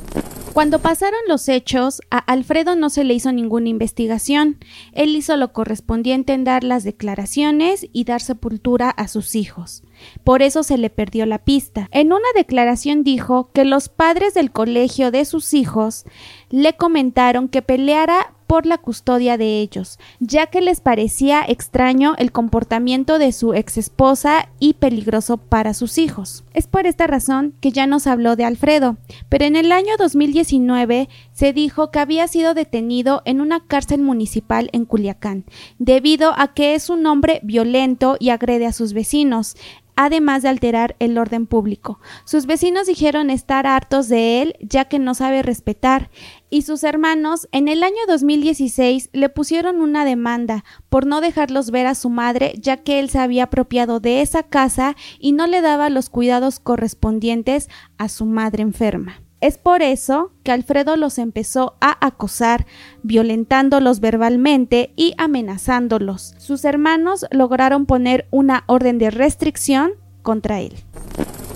Cuando 0.54 0.80
pasaron 0.80 1.20
los 1.28 1.48
hechos, 1.48 2.02
a 2.10 2.18
Alfredo 2.18 2.76
no 2.76 2.90
se 2.90 3.04
le 3.04 3.14
hizo 3.14 3.32
ninguna 3.32 3.70
investigación. 3.70 4.58
Él 4.94 5.16
hizo 5.16 5.38
lo 5.38 5.54
correspondiente 5.54 6.34
en 6.34 6.44
dar 6.44 6.64
las 6.64 6.84
declaraciones 6.84 7.88
y 7.94 8.04
dar 8.04 8.22
sepultura 8.22 8.90
a 8.90 9.08
sus 9.08 9.36
hijos. 9.36 9.84
Por 10.24 10.42
eso 10.42 10.64
se 10.64 10.78
le 10.78 10.90
perdió 10.90 11.26
la 11.26 11.40
pista. 11.40 11.88
En 11.92 12.12
una 12.12 12.28
declaración 12.36 13.04
dijo 13.04 13.52
que 13.54 13.64
los 13.64 13.90
padres 13.90 14.34
del 14.34 14.52
colegio 14.52 15.12
de 15.12 15.26
sus 15.26 15.54
hijos 15.54 16.06
le 16.50 16.76
comentaron 16.76 17.48
que 17.48 17.62
peleara 17.62 18.34
por 18.50 18.66
la 18.66 18.80
custodia 18.80 19.38
de 19.38 19.62
ellos, 19.62 20.00
ya 20.20 20.48
que 20.48 20.60
les 20.60 20.82
parecía 20.82 21.46
extraño 21.48 22.16
el 22.18 22.32
comportamiento 22.32 23.20
de 23.20 23.32
su 23.32 23.54
ex 23.54 23.78
esposa 23.78 24.50
y 24.60 24.74
peligroso 24.74 25.38
para 25.38 25.76
sus 25.76 26.00
hijos. 26.00 26.44
Es 26.56 26.66
por 26.66 26.88
esta 26.88 27.06
razón 27.06 27.54
que 27.62 27.72
ya 27.72 27.86
nos 27.86 28.08
habló 28.08 28.36
de 28.36 28.46
Alfredo, 28.46 28.98
pero 29.30 29.46
en 29.46 29.56
el 29.56 29.72
año 29.72 29.94
2019 30.00 31.10
se 31.32 31.54
dijo 31.54 31.92
que 31.92 32.00
había 32.00 32.28
sido 32.28 32.56
detenido 32.56 33.22
en 33.26 33.40
una 33.40 33.60
cárcel 33.60 34.02
municipal 34.02 34.72
en 34.74 34.86
Culiacán, 34.86 35.46
debido 35.78 36.34
a 36.36 36.56
que 36.56 36.74
es 36.74 36.90
un 36.90 37.06
hombre 37.06 37.42
violento 37.44 38.18
y 38.20 38.32
agrede 38.32 38.66
a 38.66 38.74
sus 38.74 38.94
vecinos 38.94 39.58
además 40.02 40.44
de 40.44 40.48
alterar 40.48 40.96
el 41.00 41.18
orden 41.18 41.46
público. 41.46 42.00
Sus 42.24 42.46
vecinos 42.46 42.88
dijeron 42.88 43.30
estar 43.30 43.68
hartos 43.68 44.08
de 44.08 44.42
él 44.42 44.56
ya 44.62 44.86
que 44.86 44.98
no 44.98 45.14
sabe 45.14 45.42
respetar 45.42 46.10
y 46.50 46.62
sus 46.62 46.86
hermanos 46.86 47.50
en 47.52 47.68
el 47.68 47.84
año 47.84 47.98
2016 48.08 49.10
le 49.12 49.28
pusieron 49.28 49.82
una 49.82 50.06
demanda 50.06 50.64
por 50.88 51.06
no 51.06 51.20
dejarlos 51.20 51.70
ver 51.72 51.86
a 51.86 51.96
su 51.96 52.10
madre 52.10 52.54
ya 52.62 52.78
que 52.78 53.02
él 53.02 53.10
se 53.10 53.20
había 53.20 53.44
apropiado 53.44 54.00
de 54.00 54.22
esa 54.22 54.44
casa 54.44 54.96
y 55.20 55.34
no 55.34 55.48
le 55.48 55.60
daba 55.60 55.90
los 55.90 56.10
cuidados 56.10 56.62
correspondientes 56.62 57.68
a 57.98 58.08
su 58.08 58.26
madre 58.26 58.64
enferma. 58.64 59.22
Es 59.42 59.58
por 59.58 59.82
eso 59.82 60.32
que 60.44 60.52
Alfredo 60.52 60.98
los 60.98 61.18
empezó 61.18 61.76
a 61.80 62.06
acosar, 62.06 62.66
violentándolos 63.04 64.02
verbalmente 64.02 64.92
y 64.98 65.14
amenazándolos. 65.18 66.36
Sus 66.38 66.66
hermanos 66.66 67.26
lograron 67.32 67.86
poner 67.86 68.28
una 68.32 68.66
orden 68.68 68.98
de 68.98 69.12
restricción 69.12 69.92
contra 70.24 70.60
él. 70.60 70.74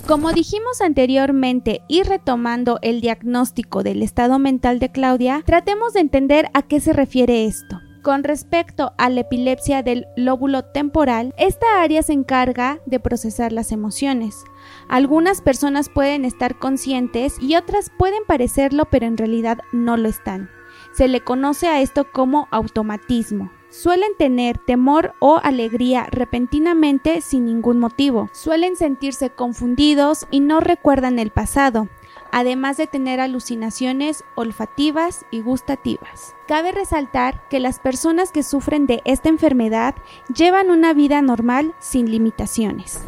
Como 0.06 0.32
dijimos 0.32 0.80
anteriormente 0.80 1.82
y 1.88 2.02
retomando 2.02 2.78
el 2.82 3.00
diagnóstico 3.00 3.82
del 3.82 4.02
estado 4.02 4.38
mental 4.38 4.78
de 4.78 4.90
Claudia, 4.90 5.42
tratemos 5.44 5.92
de 5.94 6.00
entender 6.00 6.50
a 6.52 6.62
qué 6.62 6.80
se 6.80 6.92
refiere 6.92 7.46
esto. 7.46 7.80
Con 8.04 8.22
respecto 8.22 8.92
a 8.98 9.08
la 9.08 9.22
epilepsia 9.22 9.82
del 9.82 10.06
lóbulo 10.14 10.62
temporal, 10.62 11.32
esta 11.38 11.80
área 11.80 12.02
se 12.02 12.12
encarga 12.12 12.78
de 12.84 13.00
procesar 13.00 13.50
las 13.50 13.72
emociones. 13.72 14.44
Algunas 14.90 15.40
personas 15.40 15.88
pueden 15.88 16.26
estar 16.26 16.58
conscientes 16.58 17.38
y 17.40 17.56
otras 17.56 17.90
pueden 17.96 18.22
parecerlo 18.26 18.84
pero 18.90 19.06
en 19.06 19.16
realidad 19.16 19.60
no 19.72 19.96
lo 19.96 20.06
están. 20.06 20.50
Se 20.92 21.08
le 21.08 21.22
conoce 21.22 21.66
a 21.66 21.80
esto 21.80 22.06
como 22.12 22.46
automatismo. 22.50 23.50
Suelen 23.70 24.10
tener 24.18 24.58
temor 24.58 25.14
o 25.18 25.40
alegría 25.42 26.06
repentinamente 26.10 27.22
sin 27.22 27.46
ningún 27.46 27.78
motivo. 27.78 28.28
Suelen 28.34 28.76
sentirse 28.76 29.30
confundidos 29.30 30.26
y 30.30 30.40
no 30.40 30.60
recuerdan 30.60 31.18
el 31.18 31.30
pasado 31.30 31.88
además 32.34 32.76
de 32.76 32.88
tener 32.88 33.20
alucinaciones 33.20 34.24
olfativas 34.34 35.24
y 35.30 35.40
gustativas. 35.40 36.34
Cabe 36.48 36.72
resaltar 36.72 37.48
que 37.48 37.60
las 37.60 37.78
personas 37.78 38.32
que 38.32 38.42
sufren 38.42 38.88
de 38.88 39.02
esta 39.04 39.28
enfermedad 39.28 39.94
llevan 40.34 40.72
una 40.72 40.94
vida 40.94 41.22
normal 41.22 41.76
sin 41.78 42.10
limitaciones. 42.10 43.00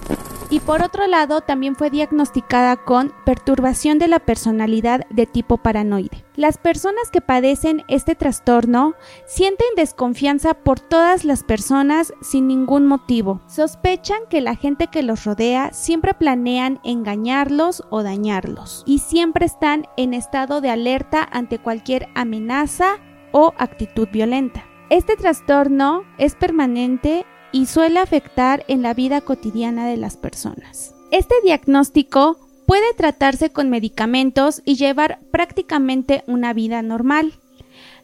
Y 0.48 0.60
por 0.60 0.82
otro 0.82 1.06
lado, 1.06 1.40
también 1.40 1.74
fue 1.74 1.90
diagnosticada 1.90 2.76
con 2.76 3.12
perturbación 3.24 3.98
de 3.98 4.06
la 4.06 4.20
personalidad 4.20 5.06
de 5.10 5.26
tipo 5.26 5.56
paranoide. 5.58 6.24
Las 6.36 6.56
personas 6.58 7.10
que 7.10 7.20
padecen 7.20 7.82
este 7.88 8.14
trastorno 8.14 8.94
sienten 9.26 9.66
desconfianza 9.76 10.54
por 10.54 10.78
todas 10.78 11.24
las 11.24 11.42
personas 11.42 12.12
sin 12.20 12.46
ningún 12.46 12.86
motivo. 12.86 13.40
Sospechan 13.46 14.20
que 14.30 14.40
la 14.40 14.54
gente 14.54 14.86
que 14.86 15.02
los 15.02 15.24
rodea 15.24 15.72
siempre 15.72 16.14
planean 16.14 16.78
engañarlos 16.84 17.82
o 17.90 18.02
dañarlos 18.02 18.84
y 18.86 19.00
siempre 19.00 19.46
están 19.46 19.86
en 19.96 20.14
estado 20.14 20.60
de 20.60 20.70
alerta 20.70 21.26
ante 21.32 21.58
cualquier 21.58 22.08
amenaza 22.14 22.98
o 23.32 23.52
actitud 23.58 24.08
violenta. 24.12 24.64
Este 24.88 25.16
trastorno 25.16 26.04
es 26.16 26.36
permanente 26.36 27.26
y 27.52 27.66
suele 27.66 28.00
afectar 28.00 28.64
en 28.68 28.82
la 28.82 28.94
vida 28.94 29.20
cotidiana 29.20 29.86
de 29.86 29.96
las 29.96 30.16
personas. 30.16 30.94
Este 31.10 31.34
diagnóstico 31.44 32.38
puede 32.66 32.94
tratarse 32.96 33.50
con 33.50 33.70
medicamentos 33.70 34.62
y 34.64 34.76
llevar 34.76 35.18
prácticamente 35.30 36.24
una 36.26 36.52
vida 36.52 36.82
normal. 36.82 37.34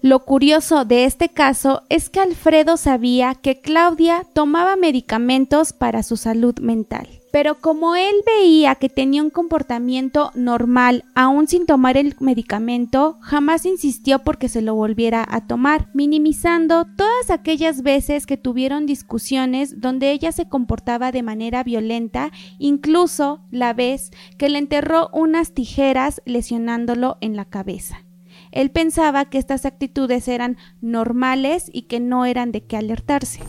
Lo 0.03 0.25
curioso 0.25 0.85
de 0.85 1.05
este 1.05 1.29
caso 1.29 1.83
es 1.89 2.11
que 2.11 2.21
Alfredo 2.21 2.77
sabía 2.77 3.35
que 3.35 3.61
Claudia 3.61 4.27
tomaba 4.33 4.77
medicamentos 4.77 5.73
para 5.73 6.03
su 6.03 6.17
salud 6.17 6.59
mental. 6.59 7.22
Pero 7.33 7.55
como 7.55 7.97
él 7.97 8.15
veía 8.27 8.75
que 8.75 8.91
tenía 8.91 9.23
un 9.23 9.31
comportamiento 9.31 10.31
normal 10.35 11.07
aún 11.15 11.49
sin 11.49 11.65
tomar 11.65 11.97
el 11.97 12.15
medicamento, 12.21 13.17
jamás 13.23 13.65
insistió 13.65 14.19
porque 14.19 14.51
se 14.51 14.61
lo 14.61 14.75
volviera 14.75 15.27
a 15.27 15.47
tomar, 15.47 15.89
minimizando 15.95 16.85
todas 16.85 17.31
aquellas 17.31 17.83
veces 17.83 18.27
que 18.27 18.37
tuvieron 18.37 18.85
discusiones 18.85 19.81
donde 19.81 20.12
ella 20.12 20.31
se 20.31 20.47
comportaba 20.47 21.11
de 21.11 21.23
manera 21.23 21.65
violenta, 21.65 22.31
incluso 22.59 23.41
la 23.51 23.73
vez 23.73 24.11
que 24.37 24.51
le 24.51 24.59
enterró 24.59 25.09
unas 25.15 25.53
tijeras 25.53 26.21
lesionándolo 26.27 27.17
en 27.23 27.35
la 27.35 27.47
cabeza. 27.47 28.05
Él 28.51 28.71
pensaba 28.71 29.25
que 29.25 29.39
estas 29.39 29.65
actitudes 29.65 30.29
eran 30.29 30.59
normales 30.83 31.71
y 31.73 31.83
que 31.83 31.99
no 31.99 32.27
eran 32.27 32.53
de 32.53 32.62
qué 32.65 32.77
alertarse. 32.77 33.41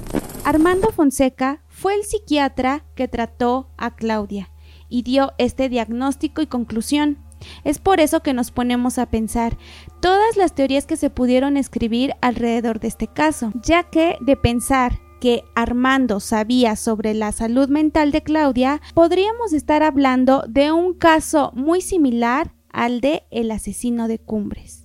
Armando 0.45 0.89
Fonseca 0.89 1.62
fue 1.83 1.95
el 1.95 2.05
psiquiatra 2.05 2.85
que 2.95 3.09
trató 3.09 3.67
a 3.75 3.93
Claudia 3.93 4.49
y 4.87 5.01
dio 5.01 5.33
este 5.37 5.67
diagnóstico 5.67 6.41
y 6.41 6.47
conclusión. 6.47 7.17
Es 7.65 7.79
por 7.79 7.99
eso 7.99 8.21
que 8.21 8.31
nos 8.31 8.51
ponemos 8.51 8.97
a 8.97 9.07
pensar 9.07 9.57
todas 9.99 10.37
las 10.37 10.55
teorías 10.55 10.85
que 10.85 10.95
se 10.95 11.09
pudieron 11.09 11.57
escribir 11.57 12.13
alrededor 12.21 12.79
de 12.79 12.87
este 12.87 13.07
caso, 13.07 13.51
ya 13.61 13.83
que 13.83 14.15
de 14.21 14.37
pensar 14.37 15.01
que 15.19 15.43
Armando 15.55 16.21
sabía 16.21 16.77
sobre 16.77 17.13
la 17.13 17.33
salud 17.33 17.67
mental 17.67 18.13
de 18.13 18.23
Claudia, 18.23 18.81
podríamos 18.93 19.51
estar 19.51 19.83
hablando 19.83 20.45
de 20.47 20.71
un 20.71 20.93
caso 20.93 21.51
muy 21.53 21.81
similar 21.81 22.53
al 22.69 23.01
de 23.01 23.23
el 23.29 23.51
asesino 23.51 24.07
de 24.07 24.19
Cumbres. 24.19 24.82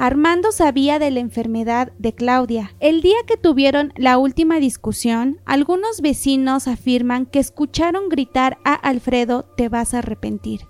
Armando 0.00 0.52
sabía 0.52 1.00
de 1.00 1.10
la 1.10 1.18
enfermedad 1.18 1.92
de 1.98 2.14
Claudia. 2.14 2.72
El 2.78 3.02
día 3.02 3.16
que 3.26 3.36
tuvieron 3.36 3.92
la 3.96 4.16
última 4.16 4.60
discusión, 4.60 5.40
algunos 5.44 6.00
vecinos 6.00 6.68
afirman 6.68 7.26
que 7.26 7.40
escucharon 7.40 8.08
gritar 8.08 8.58
a 8.64 8.74
Alfredo 8.74 9.42
te 9.56 9.68
vas 9.68 9.94
a 9.94 9.98
arrepentir. 9.98 10.68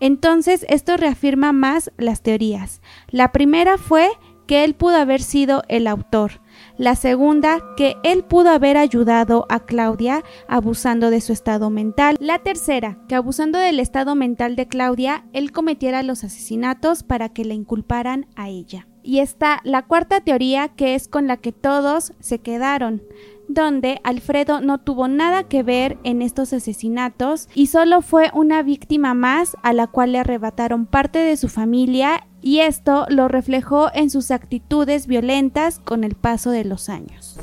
Entonces 0.00 0.64
esto 0.70 0.96
reafirma 0.96 1.52
más 1.52 1.92
las 1.98 2.22
teorías. 2.22 2.80
La 3.08 3.32
primera 3.32 3.76
fue 3.76 4.08
que 4.46 4.64
él 4.64 4.74
pudo 4.74 4.96
haber 4.96 5.20
sido 5.20 5.62
el 5.68 5.86
autor. 5.86 6.40
La 6.80 6.96
segunda, 6.96 7.62
que 7.76 7.96
él 8.04 8.24
pudo 8.24 8.48
haber 8.48 8.78
ayudado 8.78 9.44
a 9.50 9.60
Claudia 9.60 10.24
abusando 10.48 11.10
de 11.10 11.20
su 11.20 11.34
estado 11.34 11.68
mental. 11.68 12.16
La 12.20 12.38
tercera, 12.38 12.96
que 13.06 13.14
abusando 13.14 13.58
del 13.58 13.78
estado 13.78 14.14
mental 14.14 14.56
de 14.56 14.66
Claudia, 14.66 15.26
él 15.34 15.52
cometiera 15.52 16.02
los 16.02 16.24
asesinatos 16.24 17.02
para 17.02 17.28
que 17.28 17.44
le 17.44 17.52
inculparan 17.52 18.28
a 18.34 18.48
ella. 18.48 18.88
Y 19.02 19.18
está 19.18 19.60
la 19.62 19.82
cuarta 19.82 20.22
teoría 20.22 20.68
que 20.68 20.94
es 20.94 21.06
con 21.06 21.26
la 21.26 21.36
que 21.36 21.52
todos 21.52 22.14
se 22.18 22.38
quedaron, 22.38 23.02
donde 23.46 24.00
Alfredo 24.02 24.62
no 24.62 24.78
tuvo 24.78 25.06
nada 25.06 25.44
que 25.44 25.62
ver 25.62 25.98
en 26.02 26.22
estos 26.22 26.54
asesinatos 26.54 27.48
y 27.54 27.66
solo 27.66 28.00
fue 28.00 28.30
una 28.32 28.62
víctima 28.62 29.12
más 29.12 29.54
a 29.62 29.74
la 29.74 29.86
cual 29.86 30.12
le 30.12 30.20
arrebataron 30.20 30.86
parte 30.86 31.18
de 31.18 31.36
su 31.36 31.48
familia 31.48 32.26
y 32.42 32.60
esto 32.60 33.06
lo 33.08 33.28
reflejó 33.28 33.90
en 33.94 34.10
sus 34.10 34.30
actitudes 34.30 35.06
violentas 35.06 35.78
con 35.78 36.04
el 36.04 36.14
paso 36.14 36.50
de 36.50 36.64
los 36.64 36.88
años. 36.88 37.38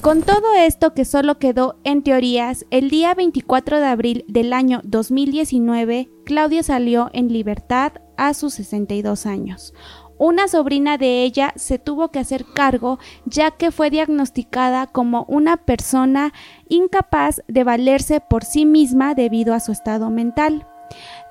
Con 0.00 0.22
todo 0.22 0.54
esto 0.56 0.94
que 0.94 1.04
solo 1.04 1.38
quedó 1.38 1.76
en 1.84 2.02
teorías, 2.02 2.66
el 2.70 2.90
día 2.90 3.14
24 3.14 3.78
de 3.78 3.86
abril 3.86 4.24
del 4.26 4.52
año 4.52 4.80
2019, 4.82 6.10
Claudia 6.24 6.64
salió 6.64 7.08
en 7.12 7.32
libertad 7.32 7.92
a 8.16 8.34
sus 8.34 8.54
62 8.54 9.26
años. 9.26 9.74
Una 10.18 10.46
sobrina 10.48 10.98
de 10.98 11.22
ella 11.22 11.52
se 11.56 11.78
tuvo 11.78 12.10
que 12.10 12.18
hacer 12.18 12.44
cargo 12.44 12.98
ya 13.26 13.52
que 13.52 13.70
fue 13.70 13.90
diagnosticada 13.90 14.86
como 14.86 15.24
una 15.28 15.56
persona 15.56 16.32
incapaz 16.68 17.42
de 17.48 17.64
valerse 17.64 18.20
por 18.20 18.44
sí 18.44 18.64
misma 18.64 19.14
debido 19.14 19.54
a 19.54 19.60
su 19.60 19.72
estado 19.72 20.10
mental. 20.10 20.66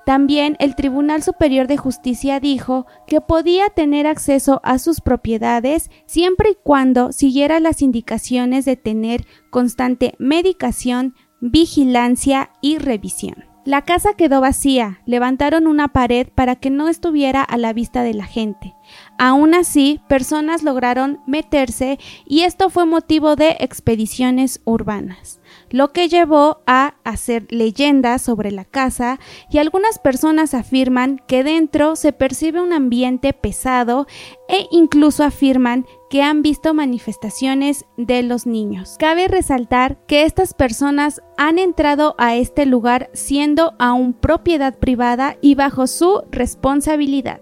También 0.06 0.56
el 0.60 0.76
Tribunal 0.76 1.22
Superior 1.22 1.68
de 1.68 1.78
Justicia 1.78 2.40
dijo 2.40 2.88
que 3.06 3.22
podía 3.22 3.70
tener 3.70 4.08
acceso 4.08 4.60
a 4.64 4.80
sus 4.80 5.00
propiedades 5.00 5.92
siempre 6.06 6.52
y 6.52 6.58
cuando 6.64 7.12
siguiera 7.12 7.60
las 7.60 7.82
indicaciones 7.82 8.66
de 8.66 8.76
tener 8.76 9.26
constante 9.52 10.16
medicación, 10.18 11.16
vigilancia 11.40 12.52
y 12.62 12.78
revisión. 12.78 13.46
La 13.64 13.84
casa 13.84 14.16
quedó 14.16 14.42
vacía, 14.42 15.02
levantaron 15.06 15.68
una 15.68 15.90
pared 15.90 16.28
para 16.34 16.56
que 16.56 16.72
no 16.72 16.88
estuviera 16.88 17.44
a 17.44 17.58
la 17.58 17.74
vista 17.74 18.02
de 18.02 18.16
la 18.16 18.26
gente. 18.26 18.74
Aún 19.20 19.54
así, 19.54 20.02
personas 20.10 20.64
lograron 20.64 21.20
meterse 21.28 22.00
y 22.26 22.42
esto 22.42 22.72
fue 22.72 22.88
motivo 22.88 23.36
de 23.36 23.58
expediciones 23.60 24.62
urbanas 24.66 25.41
lo 25.72 25.92
que 25.92 26.08
llevó 26.08 26.62
a 26.68 26.96
hacer 27.04 27.48
leyendas 27.50 28.22
sobre 28.22 28.52
la 28.52 28.66
casa 28.66 29.20
y 29.50 29.58
algunas 29.58 30.00
personas 30.00 30.54
afirman 30.54 31.22
que 31.28 31.44
dentro 31.44 31.96
se 31.96 32.14
percibe 32.14 32.62
un 32.62 32.74
ambiente 32.74 33.34
pesado 33.34 34.08
e 34.48 34.68
incluso 34.72 35.24
afirman 35.24 35.86
que 36.10 36.22
han 36.22 36.42
visto 36.42 36.74
manifestaciones 36.74 37.86
de 37.96 38.22
los 38.22 38.46
niños. 38.46 38.98
Cabe 39.00 39.30
resaltar 39.30 39.98
que 40.08 40.26
estas 40.26 40.54
personas 40.54 41.22
han 41.38 41.58
entrado 41.58 42.16
a 42.18 42.36
este 42.36 42.66
lugar 42.66 43.10
siendo 43.14 43.74
aún 43.80 44.14
propiedad 44.14 44.78
privada 44.78 45.38
y 45.42 45.56
bajo 45.56 45.88
su 45.88 46.24
responsabilidad. 46.30 47.40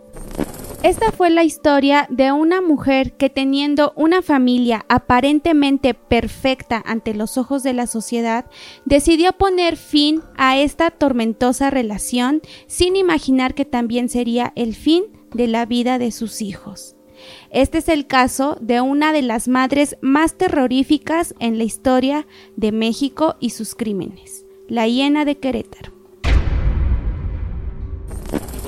Esta 0.81 1.11
fue 1.11 1.29
la 1.29 1.43
historia 1.43 2.07
de 2.09 2.31
una 2.31 2.61
mujer 2.61 3.17
que 3.17 3.29
teniendo 3.29 3.91
una 3.97 4.21
familia 4.21 4.85
aparentemente 4.87 5.93
perfecta 5.93 6.81
ante 6.85 7.13
los 7.13 7.37
ojos 7.37 7.63
de 7.63 7.73
la 7.73 7.85
sociedad, 7.85 8.45
decidió 8.85 9.33
poner 9.33 9.75
fin 9.75 10.21
a 10.37 10.57
esta 10.57 10.89
tormentosa 10.89 11.69
relación 11.69 12.41
sin 12.67 12.95
imaginar 12.95 13.55
que 13.55 13.65
también 13.65 14.07
sería 14.07 14.53
el 14.55 14.73
fin 14.73 15.03
de 15.33 15.47
la 15.47 15.65
vida 15.65 15.99
de 15.99 16.13
sus 16.13 16.41
hijos. 16.41 16.95
Este 17.49 17.79
es 17.79 17.89
el 17.89 18.07
caso 18.07 18.57
de 18.61 18.79
una 18.79 19.11
de 19.11 19.21
las 19.21 19.49
madres 19.49 19.97
más 19.99 20.37
terroríficas 20.37 21.35
en 21.39 21.57
la 21.57 21.65
historia 21.65 22.25
de 22.55 22.71
México 22.71 23.35
y 23.41 23.49
sus 23.49 23.75
crímenes, 23.75 24.45
la 24.69 24.87
hiena 24.87 25.25
de 25.25 25.37
Querétaro. 25.37 25.98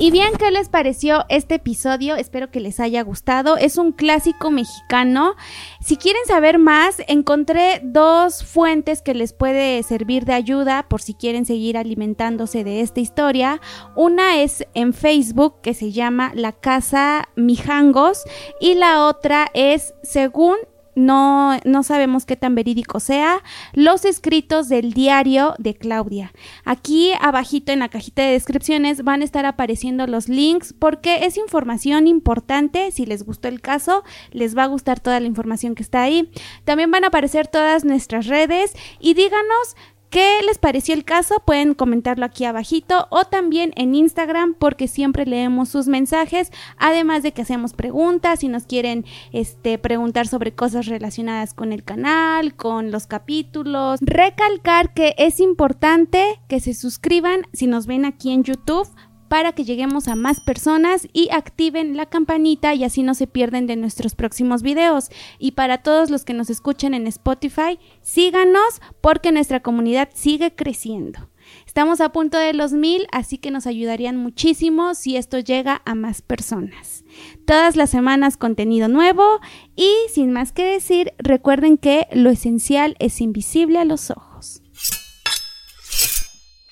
Y 0.02 0.10
bien, 0.10 0.34
¿qué 0.40 0.50
les 0.50 0.68
pareció 0.68 1.26
este 1.30 1.54
episodio? 1.54 2.16
Espero 2.16 2.50
que 2.50 2.60
les 2.60 2.80
haya 2.80 3.04
gustado. 3.04 3.58
Es 3.58 3.78
un 3.78 3.92
clásico 3.92 4.50
mexicano. 4.50 5.36
Si 5.80 5.96
quieren 5.96 6.24
saber 6.26 6.58
más, 6.58 7.04
encontré 7.08 7.82
dos 7.84 8.44
fuentes 8.44 9.04
que 9.04 9.14
les 9.14 9.32
puede 9.32 9.84
servir 9.84 10.26
de 10.26 10.34
ayuda 10.34 10.88
por 10.90 11.04
si 11.04 11.14
quieren 11.14 11.46
seguir 11.46 11.78
alimentándose 11.78 12.64
de 12.64 12.82
esta 12.82 13.00
historia. 13.00 13.62
Una 13.96 14.42
es 14.42 14.66
en 14.74 14.96
Facebook 14.96 15.62
que 15.62 15.76
se 15.76 15.92
llama 15.92 16.32
La 16.34 16.52
Casa 16.52 17.30
Mijangos 17.36 18.24
y 18.60 18.74
la 18.74 19.06
otra 19.06 19.52
es 19.54 19.94
según 20.02 20.56
no, 20.96 21.60
no 21.64 21.84
sabemos 21.84 22.26
qué 22.26 22.36
tan 22.36 22.56
verídico 22.56 23.00
sea, 23.00 23.44
los 23.74 24.06
escritos 24.06 24.70
del 24.70 24.94
diario 24.94 25.54
de 25.58 25.76
Claudia. 25.76 26.32
Aquí 26.66 27.12
abajito 27.20 27.72
en 27.72 27.80
la 27.80 27.90
cajita 27.90 28.22
de 28.22 28.32
descripciones 28.32 29.04
van 29.04 29.22
a 29.22 29.26
estar 29.26 29.46
apareciendo 29.46 30.08
los 30.08 30.30
links 30.30 30.74
porque 30.74 31.26
es 31.26 31.38
información 31.38 32.08
importante, 32.08 32.92
si 32.92 33.06
les 33.06 33.24
gustó 33.24 33.48
el 33.48 33.62
caso, 33.62 34.04
les 34.32 34.58
va 34.58 34.64
a 34.64 34.68
gustar 34.68 35.00
toda 35.00 35.20
la 35.20 35.28
información 35.28 35.76
que 35.76 35.84
está 35.84 36.02
ahí. 36.02 36.32
También 36.66 36.92
van 36.92 37.04
a 37.04 37.08
aparecer 37.08 37.48
todas 37.48 37.86
nuestras 37.86 38.28
redes 38.28 38.74
y 39.00 39.14
díganos 39.14 39.76
¿Qué 40.12 40.42
les 40.46 40.58
pareció 40.58 40.94
el 40.94 41.06
caso? 41.06 41.42
Pueden 41.46 41.74
comentarlo 41.74 42.26
aquí 42.26 42.44
abajito 42.44 43.08
o 43.12 43.24
también 43.24 43.72
en 43.78 43.96
Instagram 43.96 44.56
porque 44.56 44.90
siempre 44.90 45.26
leemos 45.26 45.70
sus 45.70 45.88
mensajes, 45.88 46.52
además 46.78 47.24
de 47.24 47.32
que 47.32 47.44
hacemos 47.44 47.72
preguntas 47.72 48.42
si 48.42 48.50
nos 48.50 48.66
quieren 48.66 49.06
este, 49.32 49.78
preguntar 49.78 50.28
sobre 50.28 50.52
cosas 50.54 50.88
relacionadas 50.88 51.54
con 51.54 51.72
el 51.72 51.86
canal, 51.86 52.56
con 52.56 52.92
los 52.92 53.08
capítulos. 53.08 54.02
Recalcar 54.02 54.94
que 54.94 55.16
es 55.18 55.40
importante 55.40 56.42
que 56.50 56.60
se 56.60 56.74
suscriban 56.74 57.44
si 57.54 57.68
nos 57.68 57.88
ven 57.88 58.04
aquí 58.04 58.34
en 58.34 58.44
YouTube 58.44 58.90
para 59.32 59.54
que 59.54 59.64
lleguemos 59.64 60.10
a 60.10 60.16
más 60.16 60.42
personas 60.42 61.08
y 61.14 61.30
activen 61.32 61.96
la 61.96 62.06
campanita 62.06 62.76
y 62.76 62.84
así 62.84 63.02
no 63.02 63.14
se 63.14 63.28
pierden 63.28 63.66
de 63.66 63.78
nuestros 63.78 64.14
próximos 64.14 64.62
videos. 64.62 65.10
Y 65.40 65.52
para 65.52 65.78
todos 65.78 66.10
los 66.10 66.26
que 66.26 66.34
nos 66.34 66.50
escuchen 66.50 66.94
en 66.94 67.08
Spotify, 67.08 67.80
síganos 68.02 68.82
porque 69.00 69.32
nuestra 69.32 69.62
comunidad 69.62 70.10
sigue 70.14 70.54
creciendo. 70.54 71.30
Estamos 71.66 72.02
a 72.02 72.12
punto 72.12 72.38
de 72.38 72.52
los 72.52 72.74
mil, 72.74 73.08
así 73.14 73.38
que 73.38 73.52
nos 73.52 73.68
ayudarían 73.68 74.18
muchísimo 74.18 74.96
si 74.96 75.16
esto 75.16 75.40
llega 75.40 75.82
a 75.86 75.96
más 75.96 76.22
personas. 76.22 77.06
Todas 77.46 77.78
las 77.78 77.90
semanas 77.90 78.36
contenido 78.36 78.90
nuevo 78.90 79.40
y 79.78 79.94
sin 80.10 80.34
más 80.34 80.52
que 80.52 80.66
decir, 80.66 81.14
recuerden 81.20 81.78
que 81.78 82.08
lo 82.12 82.32
esencial 82.32 82.98
es 83.00 83.22
invisible 83.22 83.80
a 83.80 83.86
los 83.86 84.12
ojos. 84.12 84.31